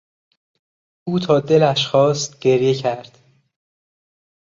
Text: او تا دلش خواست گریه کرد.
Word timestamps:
او 1.07 1.19
تا 1.19 1.39
دلش 1.39 1.87
خواست 1.87 2.39
گریه 2.39 2.73
کرد. 2.75 3.17